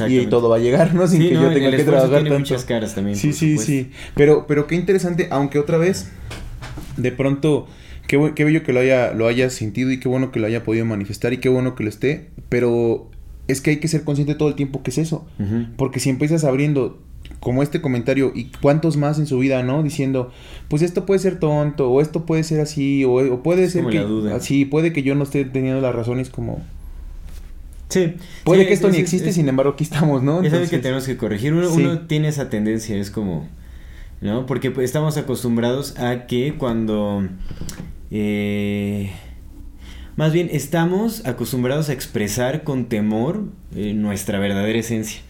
[0.08, 1.06] Y todo va a llegar, ¿no?
[1.06, 2.38] Sin Sí, que no, yo el tenga que trabajar tiene tanto.
[2.40, 3.66] muchas caras también, Sí, sí, supuesto.
[3.72, 3.90] sí.
[4.14, 5.28] Pero, pero qué interesante.
[5.30, 6.10] Aunque otra vez,
[6.96, 7.66] de pronto,
[8.08, 10.64] qué, qué bello que lo haya, lo haya sentido y qué bueno que lo haya
[10.64, 12.30] podido manifestar y qué bueno que lo esté.
[12.48, 13.10] Pero
[13.46, 15.26] es que hay que ser consciente todo el tiempo que es eso.
[15.76, 17.02] Porque si empiezas abriendo
[17.40, 19.82] como este comentario y cuántos más en su vida, ¿no?
[19.82, 20.30] Diciendo,
[20.68, 23.86] pues esto puede ser tonto, o esto puede ser así, o, o puede Es ser
[23.86, 23.96] que...
[23.98, 24.40] la duda.
[24.40, 26.62] Sí, puede que yo no esté teniendo las razones como...
[27.88, 28.14] Sí.
[28.44, 30.34] Puede Sí, que esto es- ni existe, es- sin embargo aquí estamos, ¿no?
[30.42, 31.52] Es algo que Entonces- tenemos que corregir.
[31.52, 31.82] Uno, Sí.
[31.82, 33.48] uno tiene esa tendencia, es como,
[34.20, 34.46] ¿no?
[34.46, 37.26] Porque pues, estamos acostumbrados a que cuando...
[38.10, 39.10] eh,
[40.16, 45.20] más bien, estamos acostumbrados a expresar con temor eh, nuestra verdadera esencia.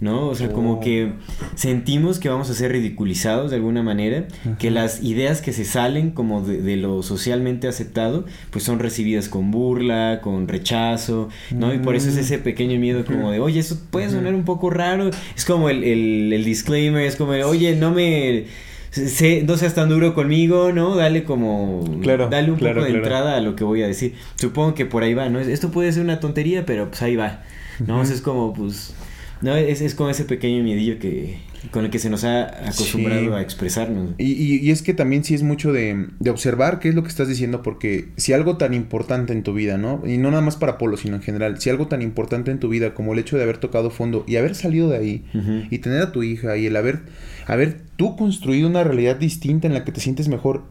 [0.00, 0.28] ¿No?
[0.28, 1.14] O sea, como que
[1.56, 4.28] sentimos que vamos a ser ridiculizados de alguna manera,
[4.60, 9.28] que las ideas que se salen como de, de lo socialmente aceptado, pues son recibidas
[9.28, 11.74] con burla, con rechazo, ¿no?
[11.74, 12.20] Y por eso es Mm.
[12.20, 15.10] ese pequeño miedo como de, oye, eso puede sonar un poco raro.
[15.36, 18.44] Es como el, el, el disclaimer, es como, de, oye, no me...
[18.92, 20.94] sé- no seas tan duro conmigo, ¿no?
[20.94, 21.84] Dale como...
[22.02, 23.04] Claro, dale un claro, poco de claro.
[23.04, 24.14] entrada a lo que voy a decir.
[24.36, 25.40] Supongo que por ahí va, ¿no?
[25.40, 27.42] Esto puede ser una tontería, pero pues ahí va.
[27.86, 28.00] ¿No?
[28.00, 28.94] O sea, es como, pues...
[29.40, 31.38] No, es, es como ese pequeño miedillo que
[31.70, 33.28] con el que se nos ha acostumbrado Sí.
[33.32, 34.10] a expresarnos.
[34.18, 37.02] Y, y- y es que también sí es mucho de, de observar qué es lo
[37.02, 40.02] que estás diciendo, porque si algo tan importante en tu vida, ¿no?
[40.06, 42.68] Y no nada más para Polo, sino en general, si algo tan importante en tu
[42.68, 45.24] vida como el hecho de haber tocado fondo y haber salido de ahí
[45.70, 47.00] y tener a tu hija y el haber,
[47.46, 50.62] haber tú construido una realidad distinta en la que te sientes mejor,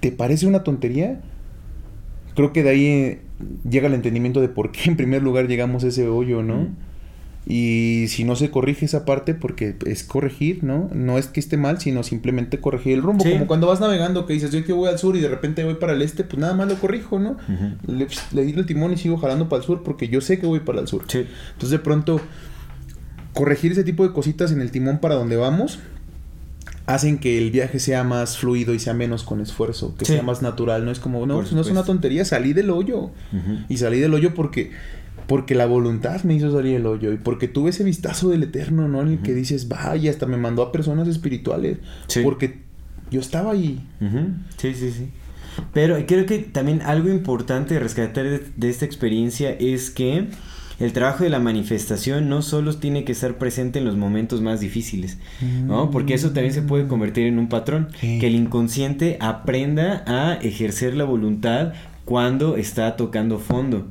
[0.00, 1.20] ¿te parece una tontería?
[2.34, 3.18] Creo que de ahí eh,
[3.68, 6.68] llega el entendimiento de por qué en primer lugar llegamos a ese hoyo, ¿no?
[7.48, 10.90] Y si no se corrige esa parte, porque es corregir, ¿no?
[10.92, 13.22] No es que esté mal, sino simplemente corregir el rumbo.
[13.22, 13.30] Sí.
[13.30, 15.74] Como cuando vas navegando, que dices, yo que voy al sur y de repente voy
[15.74, 17.36] para el este, pues nada más lo corrijo, ¿no?
[17.86, 20.46] Le, le di el timón y sigo jalando para el sur porque yo sé que
[20.46, 21.04] voy para el sur.
[21.06, 21.24] Sí.
[21.52, 22.20] Entonces de pronto,
[23.32, 25.78] corregir ese tipo de cositas en el timón para donde vamos
[26.86, 30.12] hacen que el viaje sea más fluido y sea menos con esfuerzo, que Sí.
[30.14, 30.84] sea más natural.
[30.84, 33.10] No es como, no, pues no es una tontería, salí del hoyo.
[33.68, 34.70] Y salí del hoyo porque
[35.26, 38.86] porque la voluntad me hizo salir del hoyo y porque tuve ese vistazo del eterno,
[38.88, 39.02] ¿no?
[39.02, 41.78] En el que dices, vaya, hasta me mandó a personas espirituales.
[42.06, 42.20] Sí.
[42.22, 42.60] Porque
[43.10, 43.80] yo estaba ahí.
[44.56, 45.08] Sí, sí, sí.
[45.72, 50.26] Pero creo que también algo importante de rescatar de, de esta experiencia es que
[50.78, 54.60] el trabajo de la manifestación no solo tiene que estar presente en los momentos más
[54.60, 55.16] difíciles,
[55.64, 55.90] ¿no?
[55.90, 58.18] Porque eso también se puede convertir en un patrón, Sí.
[58.18, 61.72] que el inconsciente aprenda a ejercer la voluntad
[62.04, 63.88] cuando está tocando fondo.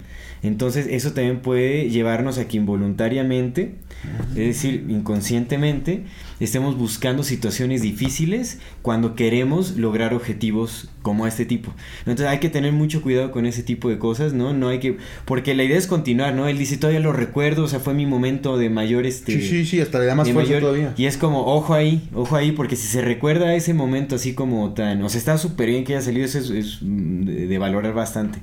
[0.48, 3.76] Entonces eso también puede llevarnos a que involuntariamente,
[4.32, 6.04] es decir, inconscientemente,
[6.40, 11.74] estemos buscando situaciones difíciles cuando queremos lograr objetivos como este tipo.
[12.02, 14.54] Entonces hay que tener mucho cuidado con ese tipo de cosas, ¿no?
[14.54, 14.98] No hay que...
[15.26, 16.48] Porque la idea es continuar, ¿no?
[16.48, 19.06] Él dice, todavía lo recuerdo, o sea, fue mi momento de mayor...
[19.06, 20.94] Este, Sí, sí, sí, hasta le da más fuerza mayor- todavía.
[20.98, 24.74] Y es como, ojo ahí, ojo ahí, porque si se recuerda ese momento así como
[24.74, 25.02] tan...
[25.04, 28.40] O sea, está súper bien que haya salido, eso es, es, mm, de valorar bastante.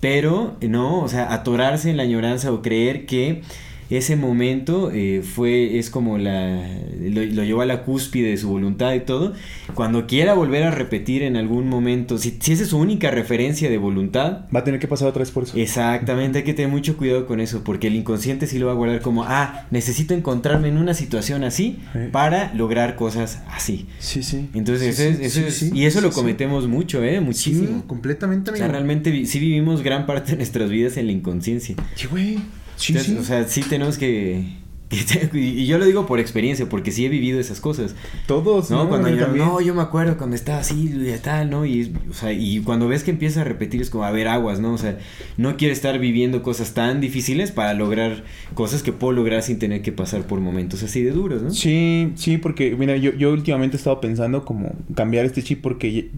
[0.00, 3.42] Pero, no, o sea, atorarse en la añoranza o creer que
[3.90, 6.62] ese momento eh, fue, es como la,
[7.00, 9.34] lo, lo llevó a la cúspide de su voluntad y todo.
[9.74, 13.68] Cuando quiera volver a repetir en algún momento, si, si esa es su única referencia
[13.70, 15.56] de voluntad, Va a tener que pasar otra vez por eso.
[15.56, 18.74] Exactamente, hay que tener mucho cuidado con eso, porque el inconsciente sí lo va a
[18.74, 21.98] guardar como, ah, necesito encontrarme en una situación así Sí.
[22.12, 23.86] para lograr cosas así.
[23.98, 24.48] Sí, sí.
[24.54, 26.18] Entonces, Sí, eso es, sí, eso sí, es- sí, y eso sí, lo sí.
[26.20, 27.14] cometemos mucho, ¿eh?
[27.18, 27.84] Sí, Muchísimo.
[27.86, 31.74] completamente, o sea, realmente vi- sí vivimos gran parte de nuestras vidas en la inconsciencia.
[31.94, 32.38] Sí, güey.
[32.80, 33.20] Sí, Entonces, sí.
[33.20, 34.58] O sea, sí tenemos que...
[34.88, 37.94] que- y yo lo digo por experiencia, porque sí he vivido esas cosas.
[38.26, 41.64] Todos, No, cuando Yo no, yo me acuerdo cuando estaba así y tal, ¿no?
[41.64, 44.58] Y, o sea, y cuando ves que empieza a repetir es como, a ver, aguas,
[44.58, 44.72] ¿no?
[44.72, 44.98] O sea,
[45.36, 49.82] no quiero estar viviendo cosas tan difíciles para lograr cosas que puedo lograr sin tener
[49.82, 51.50] que pasar por momentos así de duros, ¿no?
[51.50, 56.10] Sí, sí, porque mira, yo, yo últimamente he estado pensando como cambiar este chip porque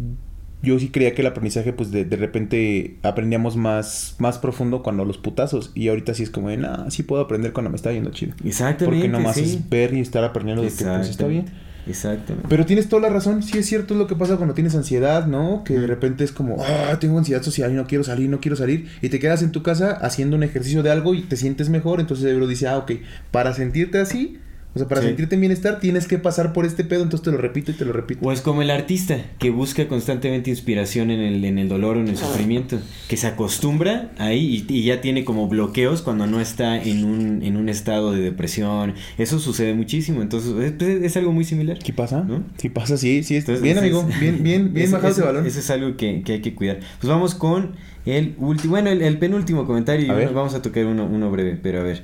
[0.63, 5.05] yo sí creía que el aprendizaje pues de, de repente aprendíamos más, más profundo cuando
[5.05, 7.93] los putazos y ahorita sí es como de, nah, sí puedo aprender cuando me está
[7.93, 8.35] yendo chido.
[8.45, 8.85] Exactamente.
[8.85, 9.43] Porque nomás sí.
[9.43, 11.47] es ver y estar aprendiendo de que pues está bien.
[11.87, 12.47] Exactamente.
[12.49, 15.27] Pero tienes toda la razón, sí es cierto es lo que pasa cuando tienes ansiedad,
[15.27, 15.65] ¿no?
[15.65, 18.57] Que de repente es como, ah, tengo ansiedad social y no quiero salir, no quiero
[18.57, 18.89] salir.
[19.01, 22.01] Y te quedas en tu casa haciendo un ejercicio de algo y te sientes mejor.
[22.01, 22.93] Entonces el cerebro dice, ah, ok,
[23.31, 24.39] para sentirte así,
[24.75, 25.09] o sea, para Sí.
[25.09, 27.03] sentirte en bienestar, tienes que pasar por este pedo.
[27.03, 28.27] Entonces te lo repito y te lo repito.
[28.27, 32.01] O es como el artista que busca constantemente inspiración en el, en el dolor o
[32.01, 36.41] en el sufrimiento, que se acostumbra ahí y, y ya tiene como bloqueos cuando no
[36.41, 38.95] está en un, en un estado de depresión.
[39.19, 41.79] Eso sucede muchísimo, entonces es, pues, es algo muy similar.
[41.79, 42.23] ¿Qué pasa?
[42.25, 42.43] ¿No?
[42.57, 43.37] Sí pasa, sí, sí.
[43.37, 44.07] Entonces, bien, amigo.
[44.09, 45.47] es- Bien, bien, bien bajado ese eso- balón.
[45.47, 46.81] Eso es algo que, que hay que cuidar.
[47.01, 47.73] Pues vamos con
[48.07, 51.31] el último, bueno, el, el penúltimo comentario y A bueno, vamos a tocar uno, uno
[51.31, 52.03] breve, pero a ver.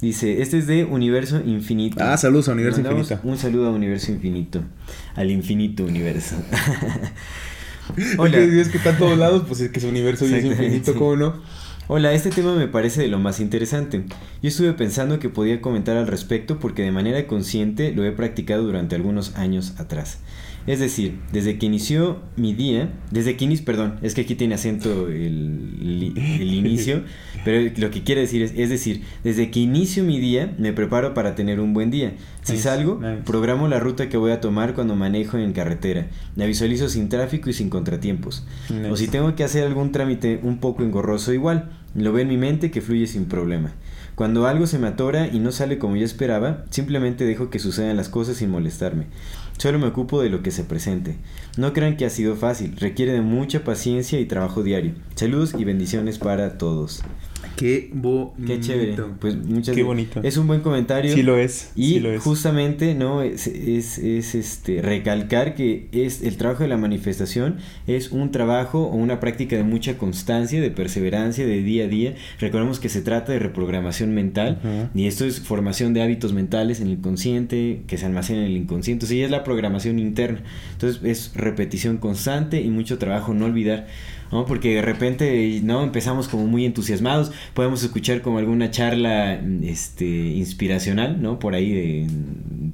[0.00, 1.98] Dice, este es de Universo Infinito.
[2.00, 3.28] Ah, saludos a Universo mandamos Infinito.
[3.28, 4.62] Un saludo a Universo Infinito.
[5.16, 6.36] Al infinito universo.
[8.18, 8.38] Hola.
[8.38, 10.94] Es que está en todos lados, pues es que su universo y es infinito.
[10.94, 11.34] ¿cómo no?
[11.88, 14.04] Hola, este tema me parece de lo más interesante.
[14.42, 18.62] Yo estuve pensando que podía comentar al respecto porque de manera consciente lo he practicado
[18.62, 20.18] durante algunos años atrás.
[20.68, 24.54] Es decir, desde que inició mi día, desde que inició, perdón, es que aquí tiene
[24.54, 27.04] acento el, el inicio,
[27.44, 31.14] pero lo que quiere decir es, es decir, desde que inicio mi día me preparo
[31.14, 32.12] para tener un buen día.
[32.48, 36.06] Si salgo, programo la ruta que voy a tomar cuando manejo en carretera.
[36.34, 38.46] La visualizo sin tráfico y sin contratiempos.
[38.90, 42.36] O si tengo que hacer algún trámite un poco engorroso igual, lo veo en mi
[42.36, 43.72] mente que fluye sin problema.
[44.14, 47.96] Cuando algo se me atora y no sale como yo esperaba, simplemente dejo que sucedan
[47.96, 49.06] las cosas sin molestarme.
[49.58, 51.16] Solo me ocupo de lo que se presente.
[51.56, 54.94] No crean que ha sido fácil, requiere de mucha paciencia y trabajo diario.
[55.14, 57.02] Saludos y bendiciones para todos.
[57.58, 58.34] Qué bonito.
[58.46, 58.96] Qué chévere.
[59.18, 60.20] Pues muchas Qué bonito.
[60.22, 61.12] Es un buen comentario.
[61.12, 61.72] Sí lo es.
[61.74, 62.22] Y sí lo es.
[62.22, 63.22] justamente, ¿no?
[63.22, 68.84] Es, es, es, este recalcar que es el trabajo de la manifestación es un trabajo
[68.84, 72.14] o una práctica de mucha constancia, de perseverancia, de día a día.
[72.38, 76.88] Recordemos que se trata de reprogramación mental y esto es formación de hábitos mentales en
[76.88, 79.04] el consciente que se almacenan en el inconsciente.
[79.04, 80.42] O sea, ya es la programación interna.
[80.72, 83.86] Entonces es repetición constante y mucho trabajo, no olvidar.
[84.32, 84.44] ¿No?
[84.46, 85.82] Porque de repente, ¿no?
[85.84, 91.38] Empezamos como muy entusiasmados, podemos escuchar como alguna charla este, inspiracional, ¿no?
[91.38, 92.06] Por ahí de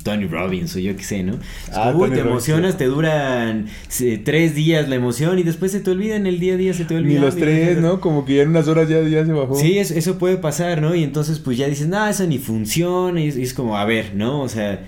[0.02, 1.38] Tony Robbins o yo qué sé, ¿no?
[1.72, 3.66] Ah, uy, te emocionas, te duran
[4.00, 6.74] eh, tres días la emoción y después se te olvida en el día a día,
[6.74, 7.20] se te olvida.
[7.20, 8.00] Ni los tres, ¿no?
[8.00, 9.54] Como que ya en unas horas ya, ya se bajó.
[9.54, 10.94] Sí, es- eso puede pasar, ¿no?
[10.94, 13.84] Y entonces pues ya dices, no, eso ni funciona, y es, y es como, a
[13.84, 14.40] ver, ¿no?
[14.40, 14.84] O sea,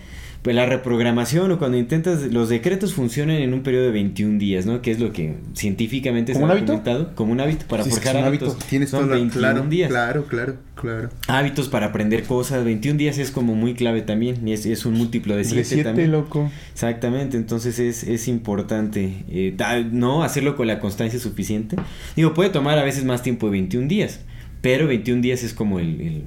[0.46, 4.64] pues la reprogramación o cuando intentas, los decretos funcionan en un periodo de 21 días,
[4.64, 4.80] ¿no?
[4.80, 8.14] Que es lo que científicamente ¿Como se ha documentado, como un hábito para Sí, forjar
[8.14, 8.50] es un hábitos.
[8.52, 8.66] hábito.
[8.68, 9.90] Tienes Son toda la- 21 claro, días.
[9.90, 11.08] Claro, claro, claro.
[11.26, 14.94] Hábitos para aprender cosas, 21 días es como muy clave también, y es, es un
[14.94, 16.12] múltiplo de De 7 siete, también.
[16.12, 16.48] loco.
[16.72, 21.74] Exactamente, entonces es, es importante eh, da- no hacerlo con la constancia suficiente.
[22.14, 24.20] Digo, puede tomar a veces más tiempo de 21 días,
[24.60, 26.22] pero 21 días es como el, el,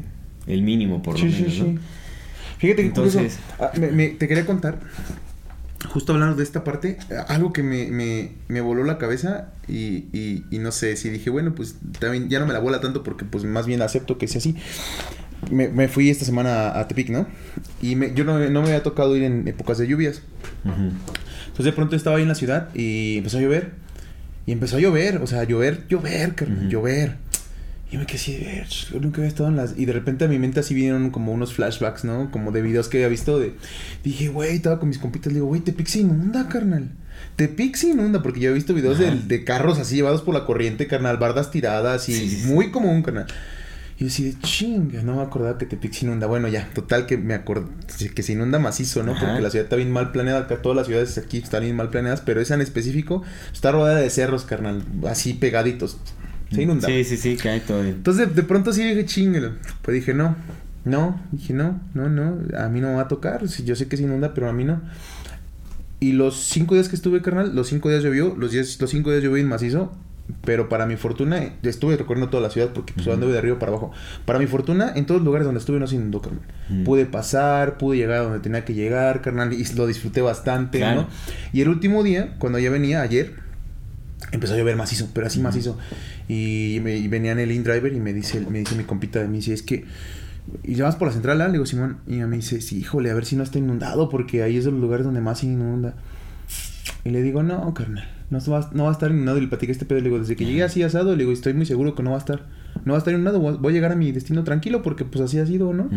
[0.47, 1.61] el mínimo por lo Sí, sí, menos, sí.
[1.61, 1.98] ¿no?
[2.59, 4.79] Fíjate que Entonces- curioso, ah, me- me- te quería contar,
[5.91, 6.97] justo hablando de esta parte,
[7.29, 11.29] algo que me, me, me voló la cabeza y, y, y no sé si dije,
[11.29, 14.27] bueno, pues también ya no me la bola tanto porque pues más bien acepto que
[14.27, 14.55] sea así.
[15.49, 17.25] Me, me fui esta semana a, a Tepic, ¿no?
[17.81, 20.21] Y me- yo no, no me había tocado ir en épocas de lluvias.
[20.65, 23.71] Entonces de pronto estaba ahí en la ciudad y empezó a llover.
[24.45, 26.69] Y empezó a llover, o sea, llover, llover, carnal, Ujú.
[26.69, 27.15] llover.
[27.91, 29.77] Y me quedé así yo nunca había estado en las...
[29.77, 32.29] Y de repente a mi mente así vinieron como unos flashbacks, ¿no?
[32.29, 33.53] Como de videos que había visto de...
[34.03, 36.91] Dije, güey, estaba con mis compitas, le digo, güey, Tepic se inunda, carnal.
[37.35, 40.85] Tepic se inunda, porque yo he visto videos de, carros así llevados por la corriente,
[40.85, 42.47] carnal, bardas tiradas y Sí, sí, sí.
[42.47, 43.25] muy común, carnal.
[43.97, 46.27] Y yo así de chinga, no me acordaba que Tepic se inunda.
[46.27, 47.69] Bueno, ya, total que me acordé
[48.13, 49.13] que se inunda macizo, ¿no?
[49.13, 49.25] Ajá.
[49.25, 50.41] Porque la ciudad está bien mal planeada.
[50.41, 53.99] Acá todas las ciudades aquí están bien mal planeadas, pero esa en específico está rodeada
[53.99, 55.97] de cerros, carnal, así pegaditos.
[56.51, 56.87] Se inunda.
[56.87, 57.81] Sí, sí, sí, cae todo.
[57.81, 57.95] bien.
[57.95, 59.53] Entonces de, de pronto sí dije chingalo.
[59.81, 60.35] Pues dije, no,
[60.85, 63.45] no, dije, no, no, no, a mí no me va a tocar.
[63.45, 64.81] Yo sé que se inunda, pero a mí no.
[65.99, 69.11] Y los cinco días que estuve, carnal, los cinco días llovió, los, días, los cinco
[69.11, 69.91] días llovió en macizo.
[70.45, 73.71] Pero para mi fortuna, estuve recorriendo toda la ciudad porque pues anduve de arriba para
[73.71, 73.91] abajo.
[74.25, 76.43] Para mi fortuna, en todos los lugares donde estuve no se inundó, carnal.
[76.69, 76.83] Mm.
[76.83, 81.01] Pude pasar, pude llegar a donde tenía que llegar, carnal, y lo disfruté bastante, Claro.
[81.01, 81.07] ¿no?
[81.51, 83.33] Y el último día, cuando ya venía, ayer,
[84.31, 85.79] empezó a llover macizo, pero así macizo.
[86.29, 89.37] Y, me, y venía en el y me dice, me dice mi compita de mí,
[89.37, 89.83] dice, es que...
[90.63, 91.47] Y ya por la central, ¿ah?
[91.47, 91.97] Le digo, Simón.
[92.07, 94.71] Y me dice, sí, híjole, a ver si no está inundado, porque ahí es de
[94.71, 95.95] los lugares donde más se inunda.
[97.03, 99.37] Y le digo, no, carnal, no va, no va a estar inundado.
[99.37, 99.99] Y le platiqué este pedo.
[99.99, 102.17] Le digo, desde que llegué así asado, le digo, estoy muy seguro que no va
[102.17, 102.45] a estar.
[102.85, 103.39] No va a estar inundado.
[103.39, 105.89] Voy voy a llegar a mi destino tranquilo, porque pues así ha sido, ¿no?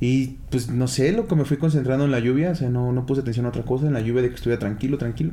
[0.00, 2.92] Y pues no sé, lo que me fui concentrando en la lluvia, o sea, no,
[2.92, 5.32] no puse atención a otra cosa, en la lluvia de que estuviera tranquilo, tranquilo.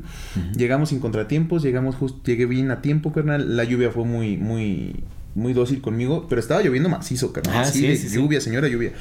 [0.55, 3.55] Llegamos sin contratiempos, llegamos justo, llegué bien a tiempo, carnal.
[3.55, 4.95] La lluvia fue muy, muy,
[5.35, 7.57] muy dócil conmigo, pero estaba lloviendo macizo, carnal.
[7.57, 8.15] Ah, sí, sí, de sí, sí.
[8.15, 8.91] lluvia, señora lluvia.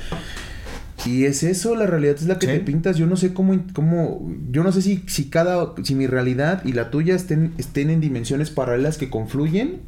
[1.04, 2.52] Y es eso, la realidad es la que Sí.
[2.52, 2.96] te pintas.
[2.96, 6.72] Yo no sé cómo, cómo yo no sé si, si cada, si mi realidad y
[6.72, 9.80] la tuya estén, estén en dimensiones paralelas que confluyen.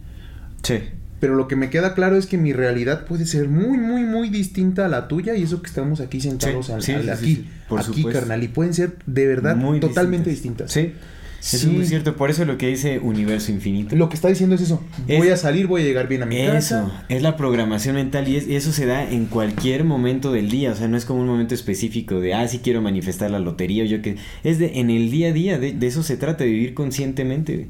[0.62, 0.78] Sí.
[1.20, 4.28] Pero lo que me queda claro es que mi realidad puede ser muy, muy, muy
[4.30, 7.34] distinta a la tuya y eso que estamos aquí sentados Sí, al- sí, al- aquí,
[7.36, 7.48] sí.
[7.68, 8.20] Por aquí, supuesto.
[8.20, 8.42] carnal.
[8.44, 10.70] Y pueden ser de verdad Muy totalmente distintas.
[10.72, 10.92] Sí.
[11.40, 12.16] Eso es muy cierto.
[12.16, 13.94] Por eso lo que dice universo infinito.
[13.94, 14.82] Lo que está diciendo es eso.
[15.06, 17.04] Es- voy a salir, voy a llegar bien a mi Eso, casa.
[17.08, 20.72] es la programación mental y, es- y eso se da en cualquier momento del día,
[20.72, 23.84] o sea, no es como un momento específico de, ah, sí quiero manifestar la lotería
[23.84, 24.16] o yo que...
[24.42, 27.68] Es de en el día a día, de, de eso se trata, de vivir conscientemente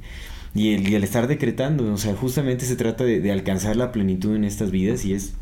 [0.58, 3.92] y el, y el estar decretando, o sea, justamente se trata de, de alcanzar la
[3.92, 5.34] plenitud en estas vidas y es,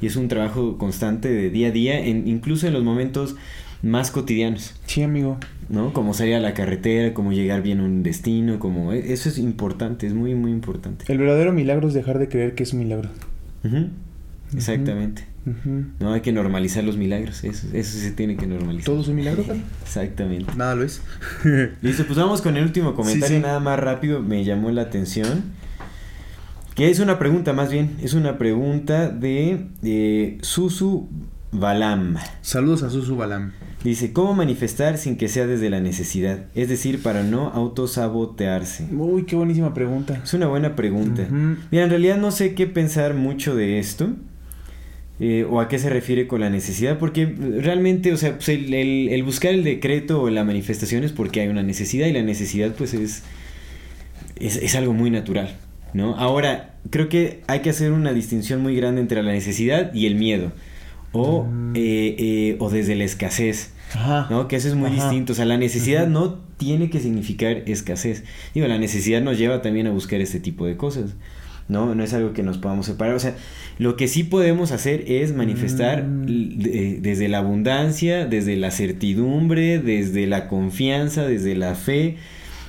[0.00, 3.36] y es un trabajo constante de día a día, en, incluso en los momentos
[3.82, 4.74] más cotidianos.
[4.86, 5.38] Sí, amigo.
[5.68, 5.92] ¿no?
[5.92, 8.92] Como salir a la carretera, como llegar bien a un destino, como...
[8.92, 11.04] e- Eso es importante, es muy, muy importante.
[11.08, 13.08] El verdadero milagro es dejar de creer que es un milagro.
[13.64, 13.88] Ujú,
[14.54, 15.26] Exactamente.
[15.98, 18.84] No hay que normalizar los milagros, eso, eso se tiene que normalizar.
[18.84, 19.44] ¿Todo es un milagro?
[19.82, 20.52] Exactamente.
[20.56, 21.02] Nada lo es.
[21.82, 23.42] Listo, pues vamos con el último comentario, sí.
[23.42, 25.44] nada más rápido, me llamó la atención.
[26.74, 31.08] Que es una pregunta, más bien, es una pregunta de, de Susu
[31.52, 32.16] Balam.
[32.42, 33.52] Saludos a Susu Balam.
[33.82, 36.44] Dice, ¿cómo manifestar sin que sea desde la necesidad?
[36.54, 38.88] Es decir, para no autosabotearse.
[38.92, 40.20] Uy, qué buenísima pregunta.
[40.22, 41.26] Es una buena pregunta.
[41.70, 44.10] Mira, en realidad no sé qué pensar mucho de esto.
[45.20, 46.98] Eh, o a qué se refiere con la necesidad.
[46.98, 51.12] Porque realmente, o sea, pues, el, el- el buscar el decreto o la manifestación es
[51.12, 52.06] porque hay una necesidad.
[52.06, 53.22] Y la necesidad, pues, es,
[54.36, 55.54] es, es algo muy natural.
[55.92, 56.14] ¿no?
[56.16, 60.14] Ahora, creo que hay que hacer una distinción muy grande entre la necesidad y el
[60.14, 60.52] miedo.
[61.12, 63.72] O, eh, eh, o desde la escasez.
[63.92, 64.28] Ajá.
[64.30, 64.46] ¿no?
[64.46, 65.02] Que eso es muy Ajá.
[65.02, 65.32] distinto.
[65.32, 68.22] O sea, la necesidad no tiene que significar escasez.
[68.54, 71.16] Digo, la necesidad nos lleva también a buscar este tipo de cosas.
[71.70, 71.94] ¿No?
[71.94, 73.14] No es algo que nos podamos separar.
[73.14, 73.34] O sea,
[73.78, 76.26] lo que sí podemos hacer es manifestar Mm.
[76.58, 82.16] de- desde la abundancia, desde la certidumbre, desde la confianza, desde la fe,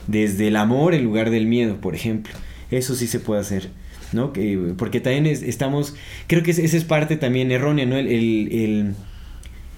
[0.08, 2.34] desde el amor en lugar del miedo, por ejemplo.
[2.70, 3.70] Eso sí se puede hacer.
[4.14, 4.34] ¿no?
[4.34, 5.96] Que, porque también es- estamos,
[6.28, 7.96] creo que es- esa es parte también errónea, ¿no?
[7.96, 8.94] El, el- el-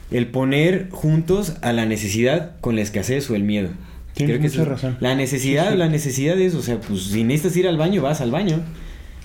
[0.09, 3.69] el poner juntos a la necesidad con la escasez o el miedo.
[4.15, 4.97] Tienes Creo que mucha eso es- razón.
[5.01, 5.77] La necesidad, Sí, sí.
[5.77, 8.59] la necesidad es, o sea, pues si necesitas ir al baño, vas al baño.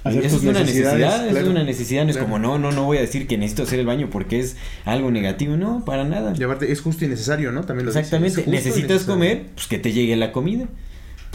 [0.09, 1.39] Hacer eso es una necesidad, claro.
[1.39, 2.27] es una necesidad, no es Claro.
[2.31, 5.11] como, no, no, no voy a decir que necesito hacer el baño porque es algo
[5.11, 6.33] negativo, no, para nada.
[6.39, 7.65] Y aparte es justo y necesario, ¿no?
[7.65, 10.67] También lo Exactamente, necesitas comer, pues que te llegue la comida.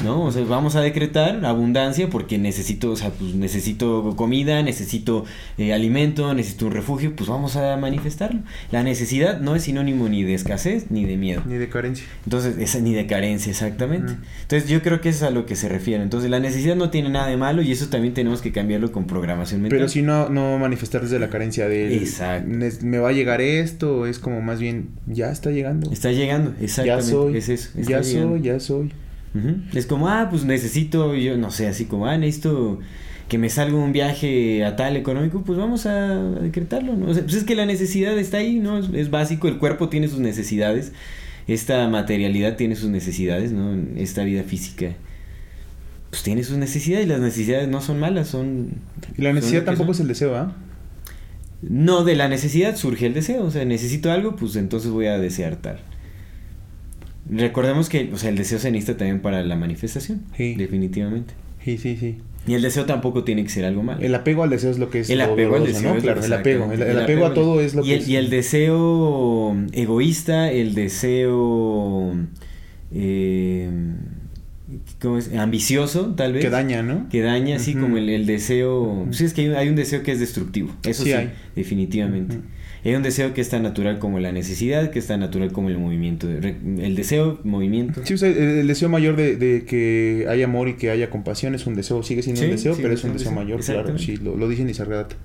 [0.04, 0.24] ¿No?
[0.24, 5.26] O sea, vamos a decretar abundancia porque necesito, o sea, pues necesito comida, necesito
[5.58, 8.42] eh, alimento, necesito un refugio, pues vamos a manifestarlo.
[8.72, 11.44] La necesidad no es sinónimo ni de escasez ni de miedo.
[11.46, 12.06] Ni de carencia.
[12.26, 14.14] Entonces, esa ni de carencia, exactamente.
[14.14, 14.22] Mm.
[14.42, 16.04] Entonces, yo creo que eso es a lo que se refiere.
[16.04, 19.06] Entonces, la necesidad no tiene nada de malo y eso también tenemos que cambiarlo con
[19.06, 19.78] programación mental.
[19.78, 22.50] Pero si no, no manifestar desde la carencia de Exacto.
[22.82, 25.92] me va a llegar esto, es como más bien, ya está llegando.
[25.92, 27.12] Está llegando, ya exactamente.
[27.12, 27.70] soy, es eso.
[27.78, 28.36] está ya llegando.
[28.36, 28.94] soy, ya soy.
[29.74, 32.80] Es como, ah, pues necesito, yo no sé, así como, ah, necesito
[33.28, 37.08] que me salga un viaje a tal económico, pues vamos a decretarlo, ¿no?
[37.08, 38.78] O sea, pues es que la necesidad está ahí, ¿no?
[38.78, 40.92] Es, es básico, el cuerpo tiene sus necesidades,
[41.48, 43.76] esta materialidad tiene sus necesidades, ¿no?
[43.96, 44.94] Esta vida física,
[46.12, 48.76] pues tiene sus necesidades y las necesidades no son malas, son...
[49.18, 50.56] Y la necesidad tampoco es el deseo, ¿ah?
[51.62, 55.18] No, de la necesidad surge el deseo, o sea, necesito algo, pues entonces voy a
[55.18, 55.80] desear tal.
[57.30, 60.56] Recordemos que, o sea, el deseo se necesita también para la manifestación, Sí.
[60.56, 61.34] definitivamente.
[61.64, 62.18] Sí, sí, sí.
[62.46, 64.02] Y el deseo tampoco tiene que ser algo malo.
[64.02, 65.92] El apego al deseo es lo que es El apego al deseo.
[65.92, 65.96] ¿no?
[65.98, 66.70] es Claro, el apego.
[66.74, 68.08] El, apego a todo es lo y que el, es.
[68.10, 72.14] y el deseo egoísta, el deseo...
[72.94, 73.70] Eh,
[75.02, 75.34] ¿cómo es?
[75.34, 76.42] Ambicioso, tal vez.
[76.44, 77.08] que daña, ¿no?
[77.10, 77.82] Que daña, así Ujú.
[77.82, 79.08] como el, el deseo...
[79.12, 80.70] Sí, es que hay, un- hay un deseo que es destructivo.
[80.84, 81.18] Eso Sí sí,
[81.56, 82.40] definitivamente.
[82.86, 85.70] Hay un deseo que es tan natural como la necesidad, que es tan natural como
[85.70, 86.28] el movimiento.
[86.30, 88.02] El deseo, movimiento.
[88.04, 91.10] Sí, o sea, el, el deseo mayor de, de que haya amor y que haya
[91.10, 93.44] compasión es un deseo, sigue siendo Sí, un deseo, sí, pero es un deseo deseo.
[93.44, 95.16] mayor, claro, sí, lo, lo dicen y se redata.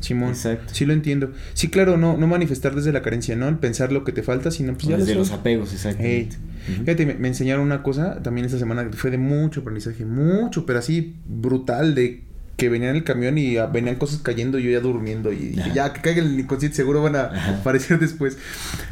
[0.00, 0.74] Simón, Exacto.
[0.74, 1.30] sí lo entiendo.
[1.52, 4.50] Sí, claro, no, no manifestar desde la carencia, no el pensar lo que te falta,
[4.50, 5.72] sino pues ya desde los apegos.
[5.72, 6.84] Ujú.
[6.84, 10.64] Fíjate, me, me enseñaron una cosa también esta semana que fue de mucho aprendizaje, mucho,
[10.66, 12.22] pero así brutal, de
[12.56, 15.36] que venían en el camión y ah, venían cosas cayendo y yo ya durmiendo y
[15.50, 17.56] dije, ya que caiga el inconsciente seguro van a Ajá.
[17.58, 18.38] aparecer después.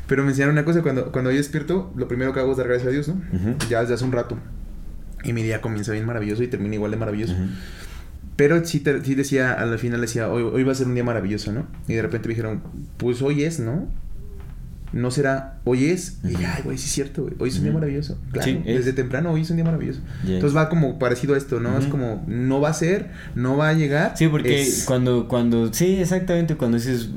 [0.09, 2.67] Pero me enseñaron una cosa, cuando, cuando yo despierto, lo primero que hago es dar
[2.67, 3.21] gracias a Dios, ¿no?
[3.71, 4.37] Ya desde hace un rato.
[5.25, 7.35] Y mi día comienza bien maravilloso y termina igual de maravilloso.
[8.35, 11.05] Pero sí, te- sí decía, al final decía, hoy, hoy va a ser un día
[11.05, 11.67] maravilloso, ¿no?
[11.87, 12.63] Y de repente me dijeron,
[12.97, 13.87] pues hoy es, ¿no?
[14.93, 16.19] No será, hoy es.
[16.25, 17.35] Y ay, güey, sí es cierto, güey.
[17.39, 18.19] Hoy es un día maravilloso.
[18.33, 20.01] Claro, Sí, desde temprano hoy es un día maravilloso.
[20.27, 20.35] Ya.
[20.35, 21.79] Entonces va como parecido a esto, ¿no?
[21.79, 24.15] Es como, no va a ser, no va a llegar.
[24.17, 27.09] Sí, porque es- cuando, cuando, sí, exactamente, cuando dices,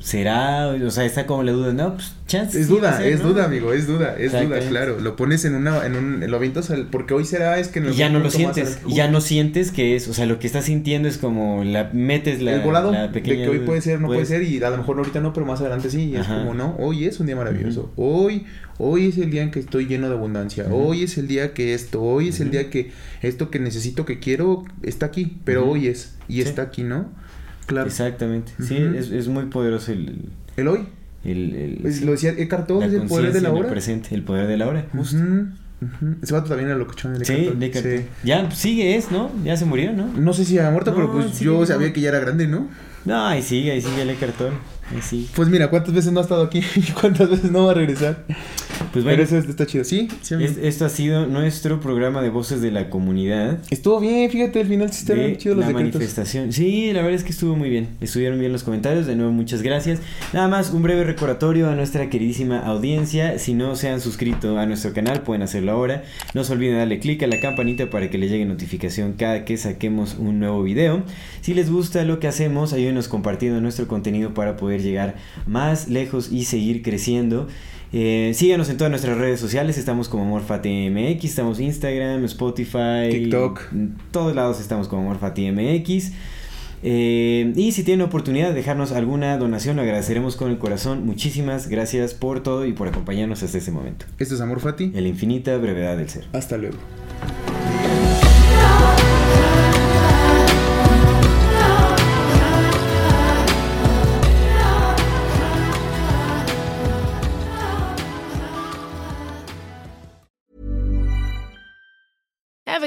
[0.00, 2.58] será, o sea, está como la duda, no, pues, chance.
[2.60, 3.28] Es sí duda, ser, es ¿no?
[3.30, 5.00] duda, amigo, es duda, es duda, claro.
[5.00, 7.90] Lo pones en una, en un, lo avientas al, porque hoy será, es que en
[7.90, 10.46] Y ya no lo sientes, y ya no sientes que es, o sea, lo que
[10.46, 14.00] estás sintiendo es como, la metes la, el volado la de que hoy puede ser,
[14.00, 16.10] no puede Puedes- ser, y a lo mejor ahorita no, pero más adelante sí.
[16.10, 17.90] Y es como, no, hoy es un día maravilloso.
[17.96, 18.44] Hoy,
[18.78, 20.66] hoy es el día en que estoy lleno de abundancia.
[20.70, 22.90] Hoy es el día que esto, hoy es el día que
[23.22, 25.36] esto que necesito, que quiero, está aquí.
[25.44, 26.40] Pero hoy es, y Sí.
[26.42, 27.10] está aquí, ¿no?
[27.66, 27.86] Claro.
[27.86, 30.28] Exactamente, sí, es, es muy poderoso el...
[30.56, 30.80] El hoy.
[31.24, 33.60] el, el- Pues sí, lo decía Eckhart Tolle, es el poder de la en el
[33.62, 33.70] hora.
[33.70, 35.16] presente, el poder de la hora, justo.
[35.16, 35.46] Ujú,
[35.80, 36.16] ujú.
[36.22, 37.14] Ese vato también era locochón.
[37.14, 38.04] el Sí, Sí.
[38.22, 39.30] Ya sigue es, ¿no?
[39.44, 40.12] Ya se murió, ¿no?
[40.12, 42.68] No sé si ha muerto, No, pero pues yo sabía que ya era grande, ¿no?
[43.04, 44.56] No, ahí sigue, ahí sigue el Tolle,
[44.90, 45.28] ahí sigue.
[45.34, 46.62] Pues mira, ¿cuántas veces no ha estado aquí?
[46.76, 48.24] ¿Y cuántas veces no va a regresar?
[48.92, 49.84] Pues bueno, Pero eso está chido.
[49.84, 50.34] Sí, sí.
[50.34, 50.50] amigo.
[50.50, 53.58] es- esto ha sido nuestro programa de voces de la comunidad.
[53.70, 56.52] Estuvo bien, fíjate, al final sí estaban chidos los la manifestación.
[56.52, 57.88] Sí, la verdad es que estuvo muy bien.
[58.00, 59.06] Estuvieron bien los comentarios.
[59.06, 60.00] De nuevo, muchas gracias.
[60.32, 63.38] Nada más, un breve recordatorio a nuestra queridísima audiencia.
[63.38, 66.04] Si no se han suscrito a nuestro canal, pueden hacerlo ahora.
[66.34, 69.56] No se olviden darle clic a la campanita para que les llegue notificación cada que
[69.56, 71.02] saquemos un nuevo video.
[71.40, 76.30] Si les gusta lo que hacemos, ayúdenos compartiendo nuestro contenido para poder llegar más lejos
[76.30, 77.48] y seguir creciendo.
[77.96, 83.72] Eh, síganos en todas nuestras redes sociales, estamos como MorfaTMX, estamos Instagram, Spotify, TikTok.
[83.72, 86.10] en todos lados estamos como MorfaTMX.
[86.82, 91.06] Eh, y si tienen oportunidad de dejarnos alguna donación, lo agradeceremos con el corazón.
[91.06, 94.06] Muchísimas gracias por todo y por acompañarnos hasta este momento.
[94.18, 94.90] Esto es Amor Fati.
[94.92, 96.24] En la infinita brevedad del ser.
[96.32, 96.78] Hasta luego.